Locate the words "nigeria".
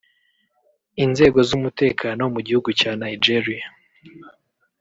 3.01-3.67